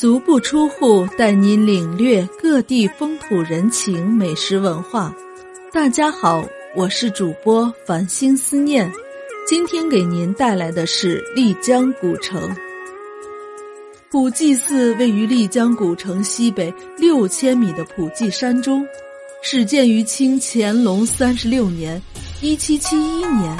[0.00, 5.14] 足不出户，带您领略各地风土人情、美食文化。
[5.74, 6.42] 大家好，
[6.74, 8.90] 我是主播繁星思念，
[9.46, 12.50] 今天给您带来的是丽江古城。
[14.10, 18.82] 普济寺位于丽江古城西北六千米的普济山中，
[19.42, 22.00] 始建于清乾隆三十六年
[22.40, 23.54] （一七七一年），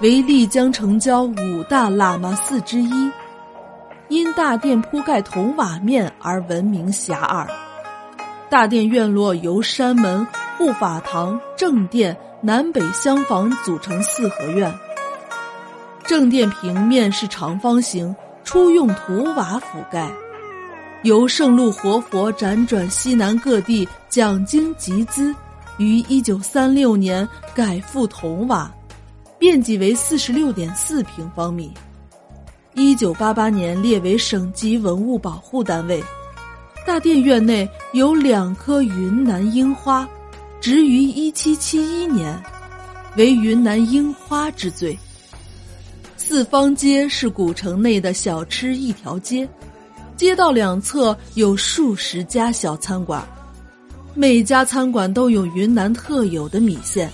[0.00, 3.10] 为丽江城郊五大喇嘛寺之一。
[4.08, 7.46] 因大殿铺盖铜瓦面而闻名遐迩。
[8.48, 10.26] 大殿院落由山门、
[10.56, 14.72] 护法堂、正殿南北厢房组成四合院。
[16.06, 20.10] 正殿平面是长方形，初用土瓦覆盖。
[21.02, 25.34] 由圣路活佛辗转西南各地讲经集资，
[25.76, 28.72] 于一九三六年改覆铜瓦，
[29.38, 31.70] 面积为四十六点四平方米。
[32.78, 36.02] 一九八八年列为省级文物保护单位。
[36.86, 40.08] 大殿院内有两棵云南樱花，
[40.60, 42.40] 植于一七七一年，
[43.16, 44.96] 为云南樱花之最。
[46.16, 49.48] 四方街是古城内的小吃一条街，
[50.16, 53.26] 街道两侧有数十家小餐馆，
[54.14, 57.10] 每家餐馆都有云南特有的米线，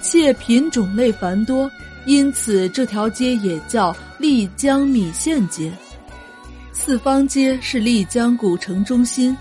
[0.00, 1.70] 且品种类繁多。
[2.06, 5.70] 因此，这条街也叫丽江米线街。
[6.72, 9.36] 四方街是丽江古城中心，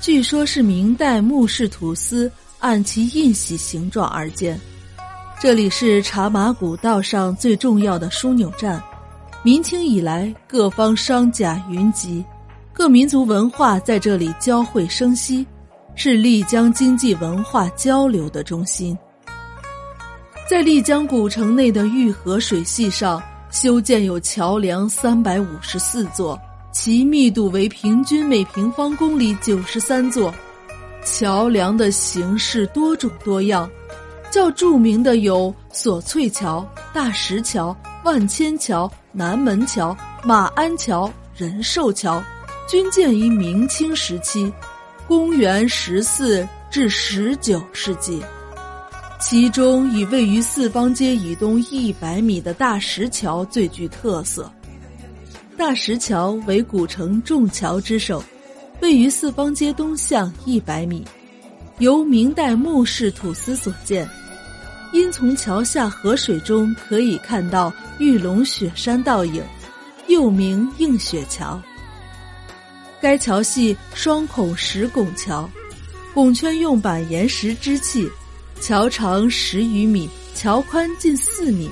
[0.00, 4.58] 据说是明代木氏土司按其印玺形状而建。
[5.40, 8.80] 这里是茶马古道上最重要的枢纽站。
[9.42, 12.24] 明清以来，各方商贾云集，
[12.72, 15.44] 各民族文化在这里交汇生息，
[15.96, 18.96] 是丽江经济文化交流的中心。
[20.48, 23.20] 在丽江古城内的玉河水系上
[23.54, 26.36] 修建有桥梁三百五十四座，
[26.72, 30.34] 其密度为平均每平方公里九十三座。
[31.04, 33.70] 桥梁的形式多种多样，
[34.28, 42.20] 较著名的有索翠桥、大石桥、万千桥、南门桥、马鞍桥、仁寿桥，
[42.68, 44.52] 均建于明清时期，
[45.06, 48.20] 公元十四至十九世纪。
[49.20, 54.50] 其中以位于四方街以东一百米的大石桥最具特色。
[55.56, 58.22] 大石桥为古城重桥之首，
[58.80, 61.04] 位于四方街东向一百米，
[61.78, 64.06] 由明代木氏土司所建。
[64.92, 69.42] 因从桥下河水中可以看到玉龙雪山倒影，
[70.06, 71.60] 又名映雪桥。
[73.00, 75.48] 该桥系双孔石拱桥，
[76.12, 78.08] 拱圈用板岩石支砌。
[78.64, 81.68] 桥长十余米，桥宽近四米，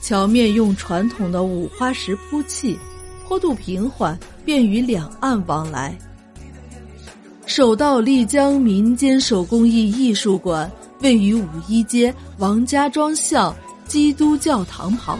[0.00, 2.78] 桥面用传统的五花石铺砌，
[3.26, 5.94] 坡度平缓，便于两岸往来。
[7.44, 10.70] 首道丽江民间手工艺艺术馆
[11.02, 13.54] 位于五一街王家庄巷
[13.86, 15.18] 基督教堂旁，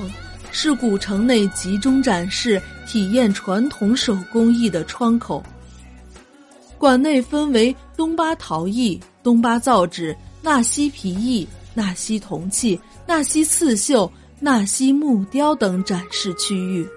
[0.52, 5.44] 是古城内集中展示、体验传统手工艺的窗口。
[6.78, 10.16] 馆内分为东巴陶艺、东巴造纸。
[10.48, 14.10] 纳西皮艺、纳西铜器、纳西刺绣、
[14.40, 16.88] 纳西木雕等展示区域。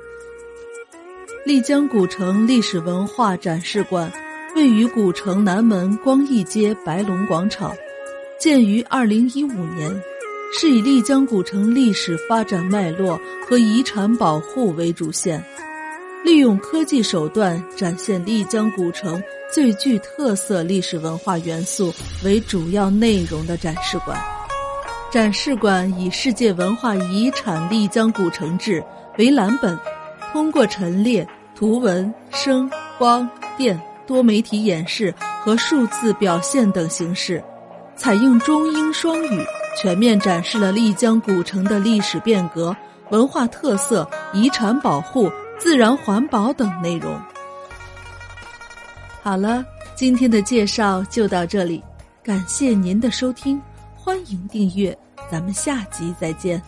[1.46, 4.10] 丽江古城历史文化展示馆
[4.56, 7.76] 位于古城南门光义街白龙广场，
[8.40, 10.02] 建于二零一五年，
[10.54, 15.44] 是以丽江古城历史发展脉络和遗产保护为主线，
[16.24, 19.22] 利用科技手段展现丽江古城。
[19.54, 21.94] 最具特色历史文化元素
[22.24, 24.18] 为主要内容的展示馆，
[25.12, 28.82] 展示馆以世界文化遗产丽江古城志
[29.18, 29.78] 为蓝本，
[30.32, 33.78] 通过陈列、图文、声、光电
[34.08, 37.44] 多媒体演示和数字表现等形式，
[37.98, 39.46] 采用中英双语，
[39.78, 42.74] 全面展示了丽江古城的历史变革、
[43.10, 45.30] 文化特色、遗产保护、
[45.62, 47.22] 自然环保等内容。
[49.22, 49.64] 好了，
[49.94, 51.84] 今天的介绍就到这里，
[52.24, 53.62] 感谢您的收听，
[53.96, 54.98] 欢迎订阅，
[55.32, 56.60] 咱们下集再见。